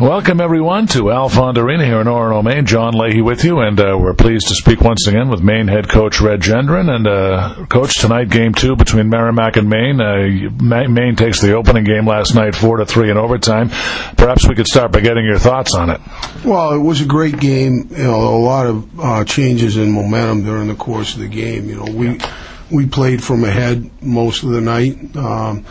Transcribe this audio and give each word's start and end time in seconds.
Welcome, 0.00 0.40
everyone, 0.40 0.88
to 0.88 1.02
Alfond 1.02 1.56
Arena 1.56 1.86
here 1.86 2.00
in 2.00 2.08
Orono, 2.08 2.42
Maine. 2.42 2.66
John 2.66 2.94
Leahy 2.94 3.22
with 3.22 3.44
you, 3.44 3.60
and 3.60 3.78
uh, 3.78 3.96
we're 3.96 4.12
pleased 4.12 4.48
to 4.48 4.56
speak 4.56 4.80
once 4.80 5.06
again 5.06 5.28
with 5.28 5.40
Maine 5.40 5.68
head 5.68 5.88
coach 5.88 6.20
Red 6.20 6.40
Gendron. 6.40 6.92
And, 6.92 7.06
uh, 7.06 7.66
coach, 7.66 7.94
tonight, 8.00 8.28
game 8.28 8.54
two 8.54 8.74
between 8.74 9.08
Merrimack 9.08 9.56
and 9.56 9.70
Maine. 9.70 10.00
Uh, 10.00 10.50
Maine 10.60 11.14
takes 11.14 11.40
the 11.40 11.52
opening 11.52 11.84
game 11.84 12.08
last 12.08 12.34
night, 12.34 12.56
4 12.56 12.78
to 12.78 12.86
3 12.86 13.12
in 13.12 13.16
overtime. 13.16 13.68
Perhaps 14.16 14.48
we 14.48 14.56
could 14.56 14.66
start 14.66 14.90
by 14.90 14.98
getting 14.98 15.24
your 15.24 15.38
thoughts 15.38 15.76
on 15.76 15.90
it. 15.90 16.00
Well, 16.44 16.74
it 16.74 16.80
was 16.80 17.00
a 17.00 17.06
great 17.06 17.38
game. 17.38 17.86
You 17.92 18.02
know, 18.02 18.34
a 18.34 18.42
lot 18.42 18.66
of 18.66 19.00
uh, 19.00 19.24
changes 19.24 19.76
in 19.76 19.92
momentum 19.92 20.42
during 20.42 20.66
the 20.66 20.74
course 20.74 21.14
of 21.14 21.20
the 21.20 21.28
game. 21.28 21.68
You 21.68 21.76
know, 21.76 21.92
we, 21.92 22.18
we 22.68 22.86
played 22.86 23.22
from 23.22 23.44
ahead 23.44 23.88
most 24.02 24.42
of 24.42 24.48
the 24.48 24.60
night. 24.60 25.14
Um, 25.14 25.64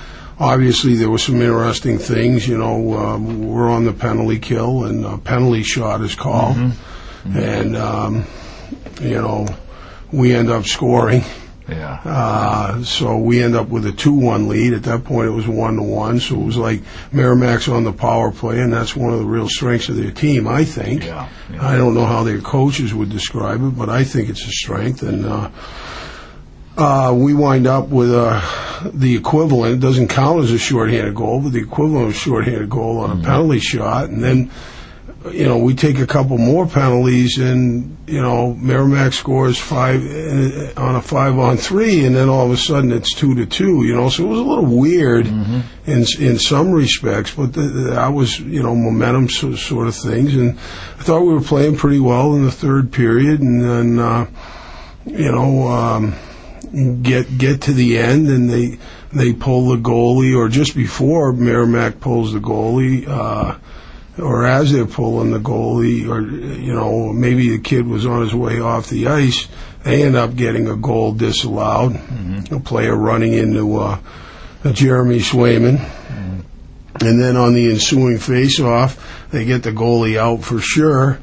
obviously 0.44 0.96
there 0.96 1.10
were 1.10 1.18
some 1.18 1.42
interesting 1.42 1.98
things. 1.98 2.48
You 2.48 2.58
know, 2.58 2.94
um, 2.94 3.48
we're 3.48 3.70
on 3.70 3.86
the 3.86 3.94
penalty 3.94 4.40
kill, 4.40 4.86
and 4.86 5.06
a 5.06 5.18
penalty 5.18 5.64
shot 5.64 6.02
is 6.02 6.16
called, 6.16 6.58
mm-hmm. 6.58 7.38
and 7.38 7.78
um, 7.78 8.26
you 9.02 9.22
know, 9.22 9.48
we 10.12 10.34
end 10.34 10.50
up 10.50 10.66
scoring. 10.66 11.24
Yeah. 11.68 12.02
Uh, 12.04 12.84
so 12.84 13.18
we 13.18 13.42
end 13.42 13.56
up 13.56 13.70
with 13.70 13.86
a 13.86 13.94
two-one 13.94 14.50
lead. 14.50 14.74
At 14.74 14.84
that 14.84 15.06
point, 15.06 15.30
it 15.30 15.32
was 15.32 15.48
one 15.48 15.78
to 15.78 15.82
one. 15.82 16.20
So 16.20 16.36
it 16.36 16.44
was 16.44 16.58
like 16.58 16.82
Merrimack's 17.14 17.70
on 17.70 17.86
the 17.86 17.94
power 17.94 18.32
play, 18.32 18.60
and 18.60 18.74
that's 18.74 18.98
one 18.98 19.14
of 19.14 19.20
the 19.20 19.26
real 19.26 19.48
strengths 19.48 19.88
of 19.88 19.96
their 19.96 20.12
team. 20.12 20.46
I 20.46 20.66
think. 20.66 21.06
Yeah. 21.06 21.30
yeah. 21.50 21.66
I 21.66 21.78
don't 21.78 21.94
know 21.94 22.06
how 22.06 22.24
their 22.24 22.42
coaches 22.42 22.94
would 22.94 23.10
describe 23.10 23.64
it, 23.64 23.78
but 23.78 23.90
I 23.90 24.04
think 24.04 24.30
it's 24.30 24.46
a 24.46 24.52
strength, 24.52 25.04
and. 25.04 25.26
Uh, 25.26 25.50
uh, 26.78 27.14
we 27.16 27.34
wind 27.34 27.68
up 27.68 27.90
with 27.90 28.14
uh, 28.14 28.42
the 28.94 29.16
equivalent. 29.16 29.76
It 29.76 29.80
doesn't 29.80 30.08
count 30.08 30.44
as 30.44 30.52
a 30.52 30.58
shorthanded 30.58 31.16
goal, 31.16 31.42
but 31.42 31.54
the 31.54 31.62
equivalent 31.62 32.06
of 32.06 32.12
a 32.12 32.18
shorthanded 32.18 32.70
goal 32.70 33.00
on 33.00 33.12
a 33.12 33.14
mm-hmm. 33.14 33.26
penalty 33.26 33.60
shot. 33.60 34.10
And 34.10 34.24
then, 34.24 34.52
you 35.32 35.46
know, 35.46 35.60
we 35.60 35.76
take 35.76 36.00
a 36.00 36.08
couple 36.08 36.38
more 36.38 36.66
penalties, 36.68 37.38
and 37.38 37.96
you 38.08 38.22
know, 38.22 38.56
Merrimack 38.56 39.14
scores 39.14 39.58
five 39.58 40.02
uh, 40.04 40.74
on 40.76 40.96
a 40.96 41.02
five 41.02 41.38
on 41.38 41.58
three, 41.58 42.06
and 42.06 42.16
then 42.16 42.28
all 42.28 42.48
of 42.48 42.52
a 42.52 42.58
sudden 42.58 42.92
it's 42.92 43.14
two 43.14 43.36
to 43.36 43.46
two. 43.46 43.84
You 43.86 43.96
know, 43.96 44.10
so 44.10 44.26
it 44.26 44.28
was 44.28 44.40
a 44.40 44.44
little 44.44 44.66
weird 44.66 45.28
mm-hmm. 45.28 45.62
in 45.90 46.06
in 46.20 46.40
some 46.40 46.72
respects, 46.72 47.36
but 47.36 47.54
the, 47.54 47.62
that 47.62 48.10
was 48.10 48.40
you 48.40 48.64
know 48.64 48.76
momentum 48.76 49.30
so, 49.30 49.56
sort 49.56 49.88
of 49.88 49.96
things. 49.96 50.36
And 50.36 50.58
I 50.58 51.04
thought 51.04 51.22
we 51.22 51.34
were 51.34 51.42
playing 51.42 51.78
pretty 51.78 52.00
well 52.00 52.34
in 52.34 52.44
the 52.44 52.52
third 52.52 52.92
period, 52.92 53.42
and 53.42 53.62
then 53.64 54.00
uh, 54.00 54.26
you 55.06 55.32
know. 55.32 55.68
Um, 55.68 56.16
get 56.74 57.38
get 57.38 57.62
to 57.62 57.74
the 57.74 57.98
end 57.98 58.28
and 58.28 58.50
they 58.50 58.80
they 59.12 59.34
pull 59.34 59.70
the 59.70 59.78
goalie, 59.78 60.36
or 60.36 60.50
just 60.50 60.76
before 60.76 61.32
Merrimack 61.34 62.00
pulls 62.00 62.34
the 62.34 62.40
goalie, 62.40 63.08
uh, 63.08 63.58
or 64.18 64.46
as 64.46 64.72
they're 64.72 64.86
pulling 64.86 65.32
the 65.32 65.40
goalie, 65.40 66.08
or 66.10 66.22
you 66.22 66.74
know 66.74 67.14
maybe 67.14 67.50
the 67.50 67.60
kid 67.60 67.86
was 67.86 68.06
on 68.06 68.22
his 68.22 68.34
way 68.34 68.60
off 68.60 68.90
the 68.90 69.08
ice. 69.08 69.48
They 69.84 70.04
end 70.04 70.16
up 70.16 70.36
getting 70.36 70.68
a 70.68 70.76
goal 70.76 71.14
disallowed. 71.14 71.94
Mm-hmm. 71.94 72.56
A 72.56 72.60
player 72.60 72.96
running 72.96 73.34
into 73.34 73.78
uh, 73.78 74.00
Jeremy 74.72 75.20
Swayman. 75.20 75.78
Mm-hmm. 75.78 76.40
And 77.06 77.22
then 77.22 77.36
on 77.36 77.54
the 77.54 77.70
ensuing 77.70 78.18
face-off, 78.18 79.28
they 79.32 79.44
get 79.44 79.64
the 79.64 79.72
goalie 79.72 80.18
out 80.18 80.44
for 80.44 80.60
sure 80.60 81.20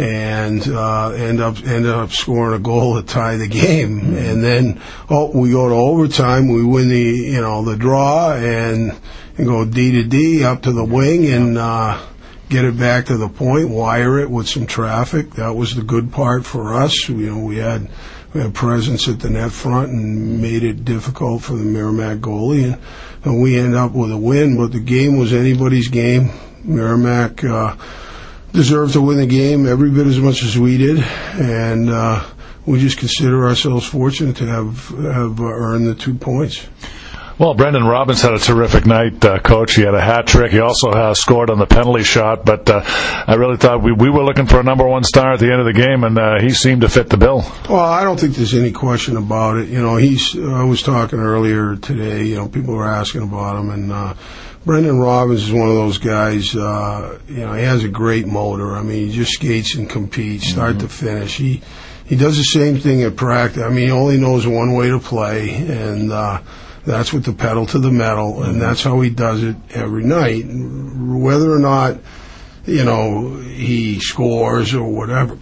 and 0.00 0.66
uh, 0.66 1.10
end 1.10 1.40
up 1.40 1.58
ended 1.58 1.90
up 1.90 2.10
scoring 2.10 2.58
a 2.58 2.62
goal 2.62 2.96
to 2.96 3.06
tie 3.06 3.36
the 3.36 3.46
game. 3.46 4.00
Mm-hmm. 4.00 4.16
And 4.16 4.42
then 4.42 4.80
oh, 5.10 5.30
we 5.38 5.50
go 5.50 5.68
to 5.68 5.74
overtime. 5.74 6.48
We 6.48 6.64
win 6.64 6.88
the 6.88 6.98
you 6.98 7.40
know 7.40 7.62
the 7.62 7.76
draw 7.76 8.32
and, 8.32 8.98
and 9.36 9.46
go 9.46 9.66
D 9.66 9.92
to 9.92 10.04
D 10.04 10.42
up 10.42 10.62
to 10.62 10.72
the 10.72 10.84
wing 10.84 11.26
and 11.26 11.58
uh, 11.58 12.00
get 12.48 12.64
it 12.64 12.78
back 12.78 13.06
to 13.06 13.18
the 13.18 13.28
point. 13.28 13.68
Wire 13.68 14.18
it 14.18 14.30
with 14.30 14.48
some 14.48 14.66
traffic. 14.66 15.32
That 15.32 15.54
was 15.54 15.74
the 15.74 15.82
good 15.82 16.12
part 16.12 16.46
for 16.46 16.72
us. 16.74 17.08
You 17.08 17.34
know 17.34 17.44
we 17.44 17.58
had. 17.58 17.90
We 18.32 18.42
had 18.42 18.54
presence 18.54 19.08
at 19.08 19.18
the 19.18 19.28
net 19.28 19.50
front 19.50 19.88
and 19.88 20.40
made 20.40 20.62
it 20.62 20.84
difficult 20.84 21.42
for 21.42 21.54
the 21.54 21.64
Merrimack 21.64 22.18
goalie, 22.18 22.62
and, 22.62 22.80
and 23.24 23.42
we 23.42 23.58
end 23.58 23.74
up 23.74 23.90
with 23.90 24.12
a 24.12 24.16
win. 24.16 24.56
But 24.56 24.70
the 24.70 24.78
game 24.78 25.18
was 25.18 25.32
anybody's 25.32 25.88
game. 25.88 26.30
Merrimack 26.62 27.42
uh, 27.42 27.74
deserved 28.52 28.94
to 28.94 29.00
win 29.00 29.18
the 29.18 29.26
game 29.26 29.66
every 29.66 29.90
bit 29.90 30.06
as 30.06 30.18
much 30.18 30.42
as 30.42 30.58
we 30.58 30.76
did, 30.76 30.98
and 31.34 31.90
uh, 31.90 32.24
we 32.66 32.80
just 32.80 32.98
consider 32.98 33.46
ourselves 33.46 33.86
fortunate 33.86 34.36
to 34.36 34.46
have 34.46 34.88
have 34.88 35.40
uh, 35.40 35.44
earned 35.44 35.86
the 35.86 35.94
two 35.94 36.14
points. 36.14 36.66
Well, 37.40 37.54
Brendan 37.54 37.84
Robbins 37.84 38.20
had 38.20 38.34
a 38.34 38.38
terrific 38.38 38.84
night, 38.84 39.24
uh, 39.24 39.38
coach. 39.38 39.74
He 39.74 39.80
had 39.80 39.94
a 39.94 40.00
hat 40.00 40.26
trick. 40.26 40.52
He 40.52 40.60
also 40.60 40.90
uh, 40.90 41.14
scored 41.14 41.48
on 41.48 41.58
the 41.58 41.64
penalty 41.64 42.02
shot, 42.02 42.44
but 42.44 42.68
uh, 42.68 42.82
I 42.84 43.36
really 43.36 43.56
thought 43.56 43.82
we, 43.82 43.92
we 43.92 44.10
were 44.10 44.22
looking 44.22 44.44
for 44.44 44.60
a 44.60 44.62
number 44.62 44.86
one 44.86 45.04
star 45.04 45.32
at 45.32 45.40
the 45.40 45.50
end 45.50 45.58
of 45.58 45.64
the 45.64 45.72
game, 45.72 46.04
and 46.04 46.18
uh, 46.18 46.38
he 46.38 46.50
seemed 46.50 46.82
to 46.82 46.90
fit 46.90 47.08
the 47.08 47.16
bill. 47.16 47.42
Well, 47.66 47.80
I 47.80 48.04
don't 48.04 48.20
think 48.20 48.34
there's 48.34 48.52
any 48.52 48.72
question 48.72 49.16
about 49.16 49.56
it. 49.56 49.70
You 49.70 49.80
know, 49.80 49.96
he's. 49.96 50.36
I 50.36 50.64
was 50.64 50.82
talking 50.82 51.18
earlier 51.18 51.76
today. 51.76 52.24
You 52.24 52.36
know, 52.36 52.46
people 52.46 52.74
were 52.74 52.86
asking 52.86 53.22
about 53.22 53.58
him, 53.58 53.70
and 53.70 53.90
uh, 53.90 54.14
Brendan 54.64 54.98
Robbins 54.98 55.44
is 55.44 55.52
one 55.52 55.68
of 55.68 55.74
those 55.74 55.98
guys. 55.98 56.54
Uh, 56.54 57.18
you 57.26 57.38
know, 57.38 57.54
he 57.54 57.62
has 57.62 57.82
a 57.82 57.88
great 57.88 58.26
motor. 58.26 58.76
I 58.76 58.82
mean, 58.82 59.08
he 59.08 59.12
just 59.12 59.32
skates 59.32 59.74
and 59.74 59.88
competes, 59.88 60.50
start 60.50 60.72
mm-hmm. 60.72 60.80
to 60.80 60.88
finish. 60.88 61.36
He 61.36 61.62
he 62.04 62.16
does 62.16 62.36
the 62.36 62.42
same 62.42 62.78
thing 62.78 63.02
at 63.02 63.16
practice. 63.16 63.62
I 63.62 63.70
mean, 63.70 63.86
he 63.86 63.90
only 63.90 64.18
knows 64.18 64.46
one 64.46 64.74
way 64.74 64.88
to 64.88 64.98
play, 64.98 65.50
and 65.66 66.12
uh, 66.12 66.42
that's 66.84 67.12
with 67.12 67.24
the 67.24 67.32
pedal 67.32 67.66
to 67.66 67.78
the 67.78 67.90
metal, 67.90 68.34
mm-hmm. 68.34 68.50
and 68.50 68.60
that's 68.60 68.82
how 68.82 69.00
he 69.00 69.08
does 69.08 69.42
it 69.42 69.56
every 69.70 70.04
night. 70.04 70.44
Whether 70.44 71.50
or 71.50 71.58
not 71.58 71.98
you 72.66 72.84
know 72.84 73.36
he 73.38 73.98
scores 73.98 74.74
or 74.74 74.86
whatever, 74.92 75.38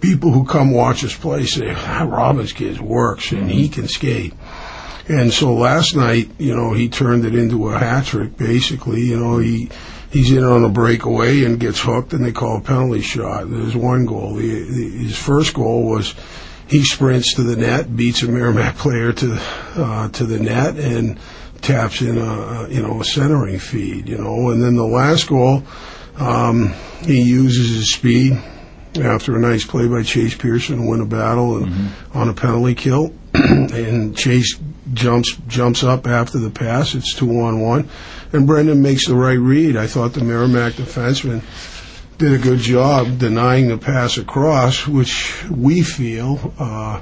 people 0.00 0.30
who 0.30 0.46
come 0.46 0.70
watch 0.72 1.04
us 1.04 1.14
play 1.14 1.44
say, 1.44 1.74
ah, 1.76 2.06
"Robbins 2.08 2.54
kid 2.54 2.80
works 2.80 3.30
and 3.32 3.50
he 3.50 3.68
can 3.68 3.88
skate." 3.88 4.32
And 5.10 5.32
so 5.32 5.52
last 5.52 5.96
night, 5.96 6.30
you 6.38 6.54
know, 6.54 6.72
he 6.72 6.88
turned 6.88 7.24
it 7.24 7.34
into 7.34 7.68
a 7.68 7.76
hat 7.76 8.06
trick. 8.06 8.36
Basically, 8.36 9.00
you 9.00 9.18
know, 9.18 9.38
he 9.38 9.68
he's 10.12 10.30
in 10.30 10.44
on 10.44 10.62
a 10.62 10.68
breakaway 10.68 11.42
and 11.42 11.58
gets 11.58 11.80
hooked, 11.80 12.12
and 12.12 12.24
they 12.24 12.30
call 12.30 12.58
a 12.58 12.60
penalty 12.60 13.00
shot. 13.00 13.50
There's 13.50 13.74
one 13.74 14.06
goal. 14.06 14.34
The, 14.34 14.62
the, 14.62 14.90
his 14.98 15.18
first 15.18 15.52
goal 15.52 15.84
was 15.84 16.14
he 16.68 16.84
sprints 16.84 17.34
to 17.34 17.42
the 17.42 17.56
net, 17.56 17.96
beats 17.96 18.22
a 18.22 18.28
Merrimack 18.28 18.76
player 18.76 19.12
to 19.14 19.38
uh, 19.74 20.08
to 20.10 20.24
the 20.24 20.38
net, 20.38 20.76
and 20.76 21.18
taps 21.60 22.02
in 22.02 22.16
a 22.16 22.68
you 22.68 22.80
know 22.80 23.00
a 23.00 23.04
centering 23.04 23.58
feed. 23.58 24.08
You 24.08 24.18
know, 24.18 24.50
and 24.50 24.62
then 24.62 24.76
the 24.76 24.86
last 24.86 25.26
goal, 25.26 25.64
um, 26.18 26.72
he 27.02 27.20
uses 27.20 27.74
his 27.74 27.94
speed 27.94 28.40
after 29.02 29.36
a 29.36 29.40
nice 29.40 29.64
play 29.64 29.88
by 29.88 30.04
Chase 30.04 30.36
Pearson 30.36 30.82
to 30.82 30.88
win 30.88 31.00
a 31.00 31.06
battle 31.06 31.56
and 31.56 31.66
mm-hmm. 31.66 32.16
on 32.16 32.28
a 32.28 32.32
penalty 32.32 32.76
kill, 32.76 33.12
and 33.34 34.16
Chase 34.16 34.56
jumps 34.92 35.36
jumps 35.46 35.82
up 35.82 36.06
after 36.06 36.38
the 36.38 36.50
pass. 36.50 36.94
It's 36.94 37.14
two 37.14 37.40
on 37.40 37.60
one, 37.60 37.88
and 38.32 38.46
Brendan 38.46 38.82
makes 38.82 39.06
the 39.06 39.14
right 39.14 39.38
read. 39.38 39.76
I 39.76 39.86
thought 39.86 40.14
the 40.14 40.24
Merrimack 40.24 40.74
defenseman 40.74 41.42
did 42.18 42.32
a 42.32 42.38
good 42.38 42.58
job 42.58 43.18
denying 43.18 43.68
the 43.68 43.78
pass 43.78 44.18
across, 44.18 44.86
which 44.86 45.48
we 45.48 45.82
feel. 45.82 46.52
Uh, 46.58 47.00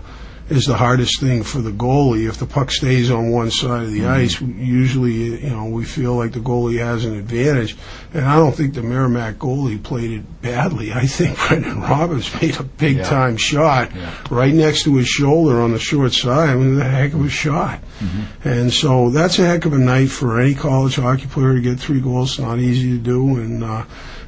is 0.49 0.65
the 0.65 0.77
hardest 0.77 1.21
thing 1.21 1.43
for 1.43 1.59
the 1.59 1.71
goalie. 1.71 2.29
If 2.29 2.39
the 2.39 2.47
puck 2.47 2.71
stays 2.71 3.11
on 3.11 3.31
one 3.31 3.51
side 3.51 3.85
of 3.85 3.93
the 3.93 4.01
mm-hmm. 4.01 4.11
ice, 4.11 4.41
usually 4.41 5.13
you 5.43 5.51
know 5.51 5.67
we 5.67 5.85
feel 5.85 6.15
like 6.15 6.33
the 6.33 6.41
goalie 6.41 6.79
has 6.79 7.05
an 7.05 7.17
advantage. 7.17 7.77
And 8.15 8.25
I 8.25 8.37
don't 8.37 8.53
think 8.53 8.75
the 8.75 8.83
Merrimack 8.83 9.37
goalie 9.37 9.83
played 9.83 10.11
it 10.13 10.43
badly. 10.43 10.93
I 10.93 11.07
think 11.07 11.39
Brendan 11.49 11.81
Robbins 11.81 12.33
made 12.41 12.59
a 12.59 12.63
big 12.63 12.99
yeah. 12.99 13.05
time 13.05 13.37
shot 13.37 13.95
yeah. 13.95 14.15
right 14.31 14.55
next 14.55 14.85
to 14.85 14.97
his 14.97 15.09
shoulder 15.09 15.61
on 15.61 15.73
the 15.73 15.79
short 15.79 16.15
side. 16.15 16.51
I 16.51 16.57
mean, 16.57 16.81
a 16.81 16.85
heck 16.85 17.13
of 17.13 17.25
a 17.25 17.29
shot. 17.29 17.81
Mm-hmm. 18.01 18.49
And 18.49 18.73
so 18.73 19.11
that's 19.11 19.39
a 19.39 19.47
heck 19.47 19.67
of 19.67 19.75
a 19.75 19.79
night 19.79 20.11
for 20.11 20.41
any 20.41 20.55
college 20.55 20.97
hockey 20.97 21.27
player 21.27 21.55
to 21.55 21.61
get 21.61 21.79
three 21.79 22.01
goals. 22.01 22.31
It's 22.31 22.39
not 22.39 22.59
easy 22.59 22.97
to 22.97 22.99
do, 22.99 23.37
and. 23.37 23.65
Uh, 23.65 23.85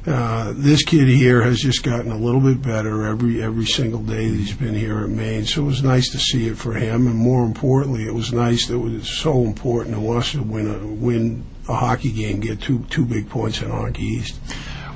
uh, 0.07 0.53
this 0.55 0.83
kid 0.83 1.07
here 1.07 1.43
has 1.43 1.59
just 1.59 1.83
gotten 1.83 2.11
a 2.11 2.17
little 2.17 2.41
bit 2.41 2.61
better 2.61 3.05
every 3.05 3.41
every 3.41 3.65
single 3.65 4.01
day 4.01 4.29
that 4.29 4.35
he's 4.35 4.55
been 4.55 4.73
here 4.73 4.99
at 5.03 5.09
Maine. 5.09 5.45
So 5.45 5.61
it 5.61 5.65
was 5.65 5.83
nice 5.83 6.09
to 6.11 6.19
see 6.19 6.47
it 6.47 6.57
for 6.57 6.73
him, 6.73 7.05
and 7.07 7.15
more 7.15 7.45
importantly, 7.45 8.05
it 8.05 8.13
was 8.13 8.33
nice 8.33 8.67
that 8.67 8.75
it 8.75 8.77
was 8.77 9.07
so 9.07 9.43
important 9.43 9.95
to 9.95 10.11
us 10.11 10.31
to 10.31 10.41
win 10.41 10.67
a 10.73 10.87
win 10.87 11.45
a 11.69 11.75
hockey 11.75 12.11
game, 12.11 12.39
get 12.39 12.61
two 12.61 12.79
two 12.89 13.05
big 13.05 13.29
points 13.29 13.61
in 13.61 13.69
Hockey 13.69 14.03
East. 14.03 14.39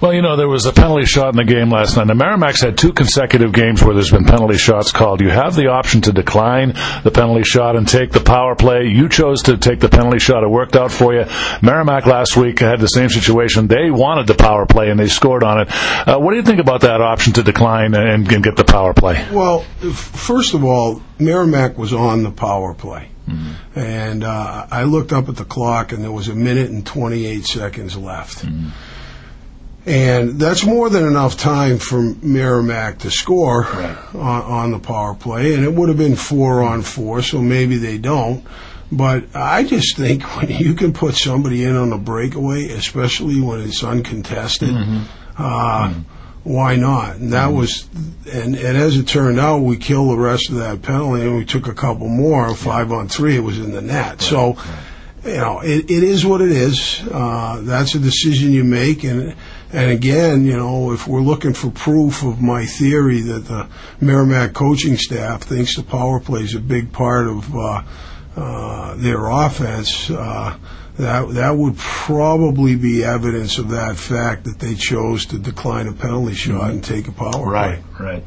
Well, 0.02 0.14
you 0.14 0.22
know, 0.22 0.36
there 0.36 0.50
was 0.50 0.66
a 0.66 0.74
penalty 0.74 1.06
shot 1.06 1.30
in 1.30 1.38
the 1.38 1.46
game 1.46 1.70
last 1.70 1.96
night. 1.96 2.08
The 2.08 2.16
Merrimack's 2.16 2.62
had 2.62 2.78
two 2.78 2.92
consecutive 2.92 3.54
games 3.54 3.82
where 3.82 3.94
there's 3.94 4.12
been 4.12 4.26
penalty 4.26 4.58
shots 4.58 4.92
called. 4.92 5.22
You 5.22 5.30
have 5.30 5.56
the 5.56 5.68
option 5.68 6.02
to 6.02 6.12
decline 6.12 6.74
the 7.04 7.12
penalty 7.12 7.44
shot 7.44 7.78
and 7.78 7.88
take 7.88 8.12
the 8.12 8.20
power 8.20 8.56
play. 8.56 8.88
You 8.88 9.08
chose 9.08 9.44
to 9.44 9.58
take 9.58 9.80
the 9.80 9.88
penalty 9.88 10.20
shot. 10.20 10.44
It 10.44 10.50
worked 10.50 10.76
out 10.76 10.92
for 10.92 11.14
you. 11.14 11.26
Merrimack 11.62 12.06
last 12.06 12.36
week 12.36 12.60
had 12.60 12.82
the 12.82 12.88
same 12.88 13.10
situation. 13.10 13.68
They 13.68 13.90
wanted 13.90 14.28
the 14.28 14.36
power 14.36 14.66
play 14.66 14.90
and 14.90 15.00
they 15.00 15.08
scored 15.08 15.44
on 15.44 15.62
it. 15.62 15.70
Uh, 15.72 16.20
what 16.20 16.32
do 16.32 16.38
you 16.38 16.44
think 16.44 16.60
about 16.60 16.82
that 16.82 17.00
option 17.00 17.32
to 17.34 17.44
decline 17.44 17.94
and, 17.94 18.30
and 18.30 18.44
get 18.44 18.58
the 18.58 18.66
power 18.66 18.94
play? 18.94 19.26
Well, 19.32 19.62
first 19.62 20.54
of 20.54 20.66
all, 20.66 21.02
Merrimack 21.20 21.78
was 21.78 21.94
on 21.94 22.24
the 22.24 22.32
power 22.32 22.74
play. 22.74 23.12
Mm-hmm. 23.30 23.80
And 23.80 24.24
uh, 24.24 24.68
I 24.70 24.84
looked 24.84 25.12
up 25.12 25.30
at 25.30 25.36
the 25.36 25.46
clock, 25.46 25.92
and 25.92 26.04
there 26.04 26.12
was 26.12 26.28
a 26.28 26.36
minute 26.36 26.70
and 26.70 26.86
28 26.86 27.46
seconds 27.46 27.98
left. 27.98 28.46
Mm-hmm 28.46 28.70
And 29.86 30.40
that's 30.40 30.66
more 30.66 30.90
than 30.90 31.06
enough 31.06 31.38
time 31.38 31.78
for 31.78 32.02
Merrimack 32.24 33.00
to 33.00 33.12
score 33.12 33.62
Right. 33.62 33.98
on, 34.16 34.42
on 34.42 34.72
the 34.72 34.80
power 34.80 35.14
play, 35.14 35.54
and 35.54 35.64
it 35.64 35.74
would 35.74 35.90
have 35.90 35.98
been 35.98 36.16
four 36.16 36.64
on 36.64 36.82
four, 36.82 37.22
so 37.22 37.40
maybe 37.40 37.78
they 37.78 37.98
don't. 38.00 38.44
But 38.92 39.26
I 39.36 39.64
just 39.64 39.96
think 39.96 40.24
when 40.38 40.50
you 40.50 40.74
can 40.74 40.92
put 40.92 41.16
somebody 41.16 41.64
in 41.64 41.76
on 41.76 41.94
a 41.94 41.98
breakaway, 42.00 42.70
especially 42.70 43.40
when 43.40 43.62
it's 43.62 43.84
uncontested, 43.84 44.74
uh, 45.38 45.94
why 46.44 46.76
not? 46.76 47.16
And 47.18 47.34
that 47.34 47.48
was, 47.48 47.88
and, 48.32 48.56
and 48.56 48.78
as 48.78 48.98
it 48.98 49.08
turned 49.08 49.40
out, 49.40 49.60
we 49.60 49.78
killed 49.78 50.12
the 50.12 50.22
rest 50.22 50.50
of 50.50 50.56
that 50.56 50.82
penalty, 50.82 51.24
and 51.24 51.36
we 51.36 51.46
took 51.46 51.68
a 51.68 51.74
couple 51.74 52.08
more. 52.08 52.54
Five 52.56 52.92
on 52.92 53.08
three, 53.08 53.36
it 53.36 53.40
was 53.42 53.60
in 53.60 53.72
the 53.72 53.82
net. 53.82 54.22
So, 54.22 54.56
you 55.24 55.38
know, 55.38 55.60
it, 55.62 55.90
it 55.90 56.04
is 56.04 56.24
what 56.26 56.42
it 56.42 56.52
is. 56.52 57.02
Uh, 57.12 57.62
that's 57.64 57.96
a 57.96 58.00
decision 58.00 58.52
you 58.52 58.64
make, 58.64 59.04
and 59.04 59.36
and 59.76 59.92
again, 59.92 60.46
you 60.46 60.56
know, 60.56 60.94
if 60.94 61.06
we're 61.06 61.20
looking 61.20 61.54
for 61.54 61.70
proof 61.70 62.24
of 62.24 62.42
my 62.42 62.66
theory 62.66 63.20
that 63.20 63.46
the 63.46 63.68
Merrimack 64.00 64.54
coaching 64.54 64.96
staff 64.96 65.44
thinks 65.44 65.76
the 65.76 65.84
power 65.84 66.22
play 66.22 66.44
is 66.44 66.56
a 66.56 66.62
big 66.62 66.94
part 66.94 67.28
of 67.28 67.54
uh, 67.54 67.84
uh, 68.38 68.96
their 68.96 69.28
offense, 69.28 70.10
uh, 70.10 70.58
that 70.98 71.28
that 71.34 71.52
would 71.58 71.78
probably 71.78 72.76
be 72.76 73.04
evidence 73.04 73.58
of 73.58 73.70
that 73.70 73.98
fact 73.98 74.46
that 74.46 74.60
they 74.60 74.76
chose 74.76 75.26
to 75.28 75.38
decline 75.38 75.88
a 75.88 75.94
penalty 75.94 76.34
shot 76.34 76.70
and 76.72 76.84
take 76.84 77.08
a 77.08 77.12
power 77.12 77.46
Right, 77.50 77.82
play. 77.98 78.06
right. 78.06 78.24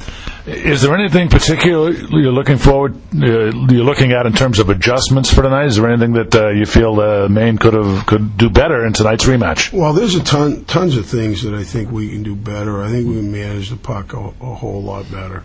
Is 0.47 0.83
there 0.83 0.95
anything 0.95 1.29
particular 1.29 1.91
you're 1.93 2.31
looking 2.33 2.59
forward, 2.59 2.95
uh, 3.15 3.51
you're 3.73 3.85
looking 3.85 4.13
at 4.13 4.27
in 4.27 4.33
terms 4.35 4.59
of 4.59 4.69
adjustments 4.69 5.33
for 5.33 5.43
tonight? 5.43 5.67
Is 5.67 5.77
there 5.77 5.89
anything 5.89 6.13
that 6.15 6.35
uh, 6.35 6.49
you 6.51 6.67
feel 6.67 7.01
uh, 7.01 7.29
Maine 7.29 7.57
could 7.59 7.75
have 7.75 8.05
could 8.07 8.37
do 8.37 8.51
better 8.51 8.85
in 8.85 8.93
tonight's 8.93 9.25
rematch? 9.25 9.73
Well, 9.73 9.93
there's 9.95 10.15
a 10.15 10.23
ton, 10.23 10.65
tons 10.67 10.97
of 10.97 11.07
things 11.07 11.43
that 11.45 11.55
I 11.55 11.65
think 11.65 11.91
we 11.91 12.11
can 12.11 12.23
do 12.23 12.35
better. 12.37 12.83
I 12.83 12.89
think 12.91 13.07
we 13.09 13.15
can 13.15 13.33
manage 13.33 13.71
the 13.71 13.77
puck 13.77 14.13
a, 14.13 14.19
a 14.19 14.55
whole 14.55 14.83
lot 14.83 15.11
better. 15.11 15.43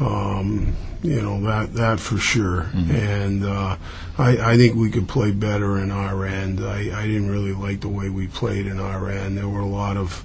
Um, 0.00 0.76
you 1.02 1.20
know 1.22 1.40
that 1.42 1.74
that 1.74 2.00
for 2.00 2.18
sure. 2.18 2.62
And 2.74 3.44
uh, 3.44 3.76
I, 4.18 4.52
I 4.52 4.56
think 4.56 4.74
we 4.74 4.90
could 4.90 5.08
play 5.08 5.30
better 5.30 5.78
in 5.78 5.92
our 5.92 6.26
end. 6.26 6.60
I, 6.60 7.02
I 7.02 7.06
didn't 7.06 7.30
really 7.30 7.52
like 7.52 7.80
the 7.80 7.88
way 7.88 8.08
we 8.08 8.26
played 8.26 8.66
in 8.66 8.80
our 8.80 9.08
end. 9.08 9.38
There 9.38 9.48
were 9.48 9.60
a 9.60 9.66
lot 9.66 9.96
of 9.96 10.24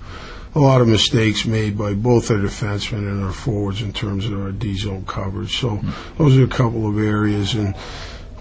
a 0.56 0.60
lot 0.60 0.82
of 0.82 0.88
mistakes 0.88 1.46
made 1.46 1.78
by 1.78 1.96
both 1.96 2.30
our 2.30 2.38
defensemen 2.38 3.10
and 3.10 3.24
our 3.24 3.32
forwards 3.32 3.82
in 3.82 3.92
terms 3.92 4.26
of 4.26 4.40
our 4.40 4.52
D 4.52 4.76
zone 4.76 5.06
coverage. 5.06 5.58
So 5.60 5.80
those 6.18 6.38
are 6.38 6.44
a 6.44 6.48
couple 6.48 6.88
of 6.88 6.98
areas 6.98 7.54
and. 7.54 7.76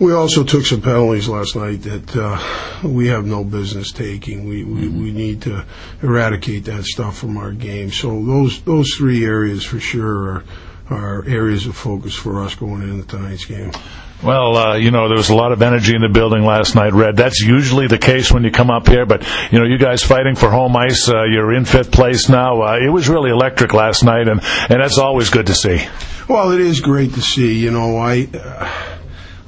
We 0.01 0.13
also 0.13 0.43
took 0.43 0.67
some 0.67 0.81
penalties 0.81 1.29
last 1.29 1.55
night 1.55 1.83
that 1.83 2.17
uh, 2.17 2.89
we 2.89 3.07
have 3.09 3.25
no 3.25 3.45
business 3.45 3.93
taking. 3.93 4.49
We, 4.49 4.65
we 4.65 4.89
we 4.89 5.13
need 5.13 5.43
to 5.43 5.65
eradicate 6.03 6.65
that 6.65 6.85
stuff 6.85 7.19
from 7.19 7.37
our 7.37 7.53
game. 7.53 7.93
So 7.93 8.25
those 8.25 8.63
those 8.63 8.93
three 8.97 9.25
areas 9.25 9.65
for 9.65 9.79
sure 9.79 10.17
are 10.29 10.45
are 10.91 11.25
areas 11.29 11.67
of 11.67 11.77
focus 11.77 12.17
for 12.17 12.43
us 12.43 12.55
going 12.57 12.83
into 12.83 13.07
tonight's 13.07 13.45
game. 13.45 13.71
Well, 14.23 14.57
uh, 14.57 14.77
you 14.77 14.93
know, 14.93 15.09
there 15.09 15.17
was 15.17 15.31
a 15.31 15.35
lot 15.35 15.51
of 15.51 15.63
energy 15.63 15.97
in 15.97 16.01
the 16.01 16.09
building 16.09 16.45
last 16.45 16.77
night, 16.77 16.93
Red. 16.93 17.17
That's 17.17 17.41
usually 17.41 17.89
the 17.89 17.99
case 17.99 18.31
when 18.31 18.45
you 18.45 18.53
come 18.53 18.71
up 18.71 18.87
here, 18.87 19.05
but, 19.05 19.27
you 19.51 19.59
know, 19.59 19.65
you 19.65 19.79
guys 19.79 20.05
fighting 20.05 20.37
for 20.37 20.49
home 20.49 20.77
ice, 20.77 21.09
uh, 21.09 21.25
you're 21.25 21.53
in 21.53 21.65
fifth 21.65 21.91
place 21.91 22.29
now. 22.29 22.63
Uh, 22.63 22.79
it 22.79 22.89
was 22.89 23.09
really 23.09 23.31
electric 23.31 23.75
last 23.75 24.05
night, 24.05 24.29
and, 24.29 24.41
and 24.41 24.81
that's 24.81 24.99
always 24.99 25.29
good 25.29 25.47
to 25.47 25.55
see. 25.55 25.85
Well, 26.29 26.53
it 26.53 26.61
is 26.61 26.81
great 26.81 27.15
to 27.15 27.21
see. 27.21 27.59
You 27.59 27.73
know, 27.73 27.97
I 27.97 28.29
uh, 28.33 28.71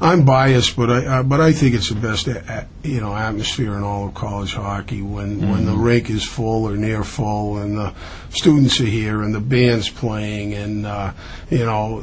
I'm 0.01 0.25
biased, 0.25 0.77
but 0.77 0.91
I 0.91 1.07
uh, 1.07 1.23
but 1.23 1.41
I 1.41 1.53
think 1.53 1.75
it's 1.75 1.89
the 1.89 1.95
best 1.95 2.29
uh, 2.29 2.65
you 2.85 3.01
know 3.01 3.17
atmosphere 3.17 3.75
in 3.77 3.83
all 3.83 4.09
of 4.09 4.15
college 4.15 4.55
hockey 4.55 5.03
when 5.03 5.41
mm-hmm. 5.41 5.51
when 5.51 5.65
the 5.65 5.73
rink 5.73 6.11
is 6.11 6.23
full 6.23 6.69
or 6.69 6.77
near 6.77 7.03
full 7.03 7.57
and 7.59 7.79
the 7.79 7.93
students 8.29 8.79
are 8.81 8.87
here 8.87 9.23
and 9.23 9.35
the 9.35 9.41
band's 9.41 9.89
playing 9.89 10.53
and 10.53 10.87
uh, 10.87 11.13
you 11.51 11.65
know 11.65 12.03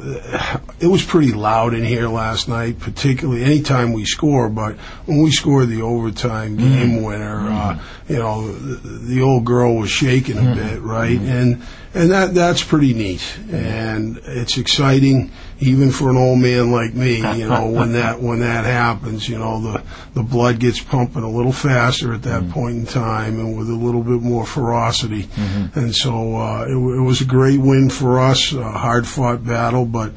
it 0.80 0.88
was 0.88 1.04
pretty 1.04 1.32
loud 1.32 1.74
in 1.74 1.84
here 1.84 2.08
last 2.08 2.48
night, 2.48 2.80
particularly 2.80 3.44
anytime 3.44 3.92
we 3.92 4.04
score. 4.04 4.48
But 4.48 4.76
when 5.06 5.22
we 5.22 5.30
scored 5.30 5.68
the 5.68 5.82
overtime 5.82 6.56
mm-hmm. 6.56 6.68
game 6.68 7.02
winner, 7.02 7.38
uh, 7.38 7.74
mm-hmm. 7.74 8.12
you 8.12 8.18
know 8.18 8.50
the, 8.50 8.88
the 8.88 9.22
old 9.22 9.44
girl 9.44 9.76
was 9.76 9.90
shaking 9.90 10.38
a 10.38 10.54
bit, 10.54 10.80
right? 10.82 11.18
And 11.20 11.62
and 11.94 12.10
that 12.10 12.34
that's 12.34 12.64
pretty 12.64 12.94
neat, 12.94 13.38
and 13.50 14.18
it's 14.24 14.58
exciting 14.58 15.30
even 15.60 15.92
for 15.92 16.10
an 16.10 16.16
old 16.16 16.40
man 16.40 16.72
like 16.72 16.94
me. 16.94 17.18
You 17.18 17.48
know, 17.48 17.70
when 17.70 17.92
that 17.92 18.20
when 18.20 18.40
that 18.40 18.64
happens, 18.64 19.28
you 19.28 19.38
know 19.38 19.60
the 19.60 19.82
the 20.14 20.22
blood 20.22 20.58
gets 20.58 20.71
pumping 20.80 21.22
a 21.22 21.28
little 21.30 21.52
faster 21.52 22.12
at 22.14 22.22
that 22.22 22.48
point 22.50 22.76
in 22.76 22.86
time, 22.86 23.38
and 23.38 23.56
with 23.56 23.68
a 23.68 23.74
little 23.74 24.02
bit 24.02 24.20
more 24.22 24.46
ferocity. 24.46 25.28
And 25.74 25.94
so 25.94 26.36
uh, 26.36 26.64
it, 26.68 26.72
w- 26.72 26.98
it 27.00 27.04
was 27.04 27.20
a 27.20 27.24
great 27.26 27.58
win 27.60 27.90
for 27.90 28.18
us, 28.20 28.52
a 28.52 28.62
hard 28.72 29.06
fought 29.06 29.44
battle, 29.44 29.84
but. 29.86 30.12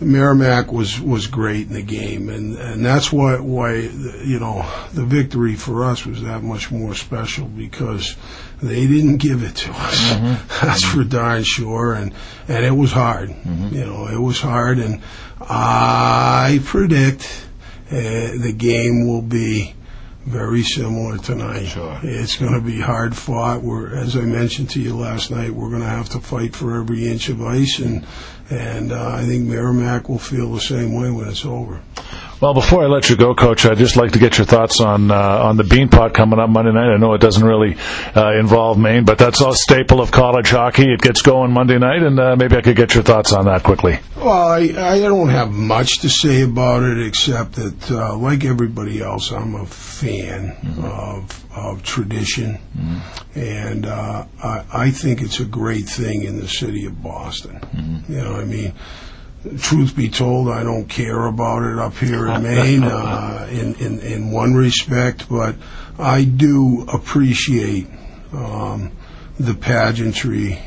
Merrimack 0.00 0.72
was 0.72 1.00
was 1.00 1.28
great 1.28 1.68
in 1.68 1.74
the 1.74 1.82
game, 1.82 2.28
and 2.28 2.56
and 2.58 2.84
that's 2.84 3.12
why 3.12 3.36
why 3.38 3.74
you 3.76 4.40
know 4.40 4.68
the 4.92 5.04
victory 5.04 5.54
for 5.54 5.84
us 5.84 6.04
was 6.04 6.24
that 6.24 6.42
much 6.42 6.72
more 6.72 6.92
special 6.96 7.46
because 7.46 8.16
they 8.60 8.88
didn't 8.88 9.18
give 9.18 9.44
it 9.44 9.54
to 9.54 9.70
us. 9.70 10.10
That's 10.60 10.84
for 10.84 11.04
darn 11.04 11.44
sure, 11.44 11.92
and 11.92 12.12
and 12.48 12.64
it 12.64 12.72
was 12.72 12.90
hard. 12.90 13.28
You 13.70 13.84
know, 13.86 14.08
it 14.08 14.18
was 14.18 14.40
hard, 14.40 14.80
and 14.80 15.00
I 15.40 16.60
predict 16.64 17.44
uh, 17.88 17.94
the 17.94 18.52
game 18.56 19.06
will 19.06 19.22
be 19.22 19.74
very 20.24 20.62
similar 20.62 21.18
tonight. 21.18 21.66
Sure. 21.66 21.98
It's 22.02 22.36
going 22.36 22.54
to 22.54 22.60
be 22.60 22.80
hard 22.80 23.16
fought. 23.16 23.62
We're, 23.62 23.94
as 23.94 24.16
I 24.16 24.20
mentioned 24.20 24.70
to 24.70 24.80
you 24.80 24.96
last 24.96 25.30
night, 25.30 25.50
we're 25.50 25.70
going 25.70 25.82
to 25.82 25.88
have 25.88 26.08
to 26.10 26.20
fight 26.20 26.54
for 26.54 26.78
every 26.78 27.08
inch 27.08 27.28
of 27.28 27.42
ice, 27.42 27.78
and 27.78 28.06
and 28.50 28.92
uh, 28.92 29.14
I 29.14 29.24
think 29.24 29.48
Merrimack 29.48 30.08
will 30.08 30.18
feel 30.18 30.52
the 30.52 30.60
same 30.60 30.94
way 30.94 31.10
when 31.10 31.28
it's 31.28 31.44
over. 31.44 31.80
Well, 32.42 32.54
before 32.54 32.82
I 32.82 32.88
let 32.88 33.08
you 33.08 33.14
go, 33.14 33.36
Coach, 33.36 33.66
I'd 33.66 33.78
just 33.78 33.96
like 33.96 34.12
to 34.12 34.18
get 34.18 34.36
your 34.36 34.44
thoughts 34.44 34.80
on 34.80 35.12
uh, 35.12 35.14
on 35.14 35.56
the 35.56 35.62
Beanpot 35.62 36.12
coming 36.12 36.40
up 36.40 36.50
Monday 36.50 36.72
night. 36.72 36.92
I 36.92 36.96
know 36.96 37.14
it 37.14 37.20
doesn't 37.20 37.44
really 37.44 37.76
uh, 38.16 38.32
involve 38.32 38.78
Maine, 38.78 39.04
but 39.04 39.16
that's 39.16 39.40
a 39.40 39.54
staple 39.54 40.00
of 40.00 40.10
college 40.10 40.50
hockey. 40.50 40.92
It 40.92 41.00
gets 41.00 41.22
going 41.22 41.52
Monday 41.52 41.78
night, 41.78 42.02
and 42.02 42.18
uh, 42.18 42.34
maybe 42.34 42.56
I 42.56 42.60
could 42.60 42.74
get 42.74 42.94
your 42.94 43.04
thoughts 43.04 43.32
on 43.32 43.44
that 43.44 43.62
quickly. 43.62 44.00
Well, 44.16 44.28
I, 44.28 44.72
I 44.76 44.98
don't 44.98 45.28
have 45.28 45.52
much 45.52 46.00
to 46.00 46.08
say 46.08 46.42
about 46.42 46.82
it 46.82 47.06
except 47.06 47.52
that, 47.52 47.90
uh, 47.92 48.16
like 48.16 48.44
everybody 48.44 49.00
else, 49.00 49.30
I'm 49.30 49.54
a 49.54 49.66
fan 49.66 50.56
of 50.82 51.46
of 51.54 51.84
tradition, 51.84 52.58
and 53.36 53.86
uh, 53.86 54.24
I, 54.42 54.64
I 54.72 54.90
think 54.90 55.22
it's 55.22 55.38
a 55.38 55.44
great 55.44 55.88
thing 55.88 56.24
in 56.24 56.40
the 56.40 56.48
city 56.48 56.86
of 56.86 57.00
Boston. 57.00 57.60
You 58.08 58.16
know, 58.16 58.34
I 58.34 58.44
mean. 58.44 58.72
Truth 59.58 59.96
be 59.96 60.08
told, 60.08 60.48
I 60.48 60.62
don't 60.62 60.86
care 60.88 61.26
about 61.26 61.64
it 61.64 61.78
up 61.78 61.94
here 61.94 62.28
in 62.28 62.42
Maine 62.44 62.84
uh, 62.84 63.48
in, 63.50 63.74
in 63.74 63.98
in 63.98 64.30
one 64.30 64.54
respect, 64.54 65.28
but 65.28 65.56
I 65.98 66.22
do 66.22 66.84
appreciate 66.92 67.88
um, 68.32 68.92
the 69.40 69.54
pageantry, 69.54 70.60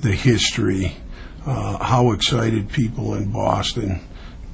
the 0.00 0.12
history, 0.12 0.96
uh, 1.44 1.76
how 1.84 2.12
excited 2.12 2.70
people 2.70 3.14
in 3.14 3.30
Boston 3.30 4.00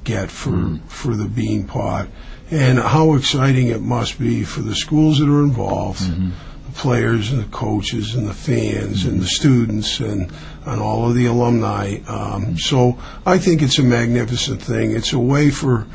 get 0.03 0.29
for 0.29 0.79
for 0.87 1.15
the 1.15 1.29
bean 1.29 1.65
pot, 1.65 2.09
and 2.51 2.79
how 2.79 3.13
exciting 3.13 3.67
it 3.67 3.81
must 3.81 4.19
be 4.19 4.43
for 4.43 4.61
the 4.61 4.75
schools 4.75 5.19
that 5.19 5.29
are 5.29 5.43
involved, 5.43 6.01
the 6.01 6.33
players 6.79 7.31
and 7.31 7.43
the 7.43 7.47
coaches 7.51 8.15
and 8.15 8.25
the 8.25 8.33
fans 8.33 9.05
and 9.05 9.21
the 9.21 9.27
students 9.27 9.99
and 9.99 10.31
and 10.65 10.81
all 10.81 11.09
of 11.09 11.15
the 11.15 11.25
alumni. 11.25 11.97
Um, 12.07 12.57
so 12.57 12.97
I 13.25 13.37
think 13.37 13.61
it's 13.61 13.79
a 13.79 13.83
magnificent 13.83 14.61
thing. 14.61 14.91
It's 14.91 15.13
a 15.13 15.19
way 15.19 15.49
for 15.49 15.85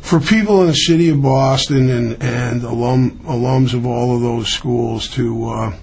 for 0.00 0.20
people 0.20 0.62
in 0.62 0.68
the 0.68 0.74
city 0.74 1.10
of 1.10 1.22
Boston 1.22 1.90
and 1.90 2.22
and 2.22 2.64
alum 2.64 3.20
alums 3.24 3.74
of 3.74 3.86
all 3.86 4.16
of 4.16 4.22
those 4.22 4.48
schools 4.48 5.08
to. 5.08 5.48
Uh, 5.48 5.76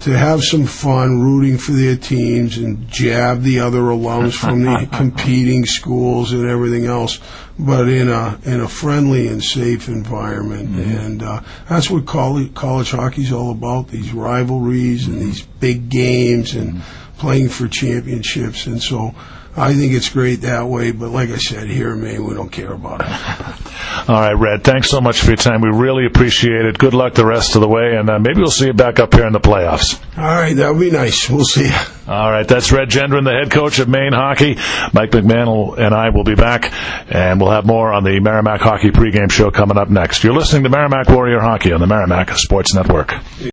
to 0.00 0.16
have 0.16 0.42
some 0.44 0.64
fun 0.64 1.20
rooting 1.20 1.58
for 1.58 1.72
their 1.72 1.96
teams 1.96 2.56
and 2.56 2.88
jab 2.88 3.42
the 3.42 3.58
other 3.58 3.80
alums 3.80 4.32
from 4.40 4.62
the 4.62 4.88
competing 4.92 5.64
schools 5.64 6.32
and 6.32 6.48
everything 6.48 6.86
else, 6.86 7.18
but 7.58 7.88
in 7.88 8.08
a 8.08 8.38
in 8.44 8.60
a 8.60 8.68
friendly 8.68 9.26
and 9.26 9.42
safe 9.42 9.88
environment. 9.88 10.68
Mm-hmm. 10.68 10.90
And 10.98 11.22
uh, 11.22 11.40
that's 11.68 11.90
what 11.90 12.06
college, 12.06 12.54
college 12.54 12.92
hockey's 12.92 13.32
all 13.32 13.50
about: 13.50 13.88
these 13.88 14.12
rivalries 14.12 15.06
and 15.06 15.16
mm-hmm. 15.16 15.26
these 15.26 15.42
big 15.42 15.88
games 15.88 16.54
and 16.54 16.74
mm-hmm. 16.74 17.18
playing 17.18 17.48
for 17.48 17.68
championships. 17.68 18.66
And 18.66 18.82
so. 18.82 19.14
I 19.58 19.74
think 19.74 19.92
it's 19.92 20.08
great 20.08 20.42
that 20.42 20.66
way, 20.66 20.92
but 20.92 21.10
like 21.10 21.30
I 21.30 21.36
said, 21.36 21.68
here 21.68 21.92
in 21.92 22.02
Maine, 22.02 22.24
we 22.24 22.34
don't 22.34 22.50
care 22.50 22.72
about 22.72 23.00
it. 23.00 23.08
All 24.08 24.20
right, 24.20 24.32
Red. 24.32 24.64
Thanks 24.64 24.88
so 24.88 25.00
much 25.00 25.20
for 25.20 25.28
your 25.28 25.36
time. 25.36 25.60
We 25.60 25.70
really 25.70 26.06
appreciate 26.06 26.64
it. 26.64 26.78
Good 26.78 26.94
luck 26.94 27.14
the 27.14 27.26
rest 27.26 27.56
of 27.56 27.60
the 27.60 27.68
way, 27.68 27.96
and 27.96 28.08
uh, 28.08 28.18
maybe 28.18 28.40
we'll 28.40 28.50
see 28.50 28.66
you 28.66 28.72
back 28.72 28.98
up 29.00 29.12
here 29.14 29.26
in 29.26 29.32
the 29.32 29.40
playoffs. 29.40 30.00
All 30.16 30.24
right, 30.24 30.54
that 30.56 30.72
would 30.72 30.80
be 30.80 30.90
nice. 30.90 31.28
We'll 31.28 31.44
see 31.44 31.66
you. 31.66 31.76
All 32.06 32.30
right, 32.30 32.46
that's 32.46 32.72
Red 32.72 32.88
Gendron, 32.88 33.24
the 33.24 33.32
head 33.32 33.50
coach 33.50 33.78
of 33.80 33.88
Maine 33.88 34.12
Hockey. 34.12 34.54
Mike 34.94 35.10
McMahon 35.10 35.78
and 35.78 35.94
I 35.94 36.10
will 36.10 36.24
be 36.24 36.34
back, 36.34 36.72
and 37.12 37.40
we'll 37.40 37.50
have 37.50 37.66
more 37.66 37.92
on 37.92 38.04
the 38.04 38.18
Merrimack 38.20 38.60
Hockey 38.60 38.90
pregame 38.90 39.30
show 39.30 39.50
coming 39.50 39.76
up 39.76 39.90
next. 39.90 40.24
You're 40.24 40.34
listening 40.34 40.62
to 40.62 40.70
Merrimack 40.70 41.08
Warrior 41.08 41.40
Hockey 41.40 41.72
on 41.72 41.80
the 41.80 41.86
Merrimack 41.86 42.30
Sports 42.36 42.74
Network. 42.74 43.12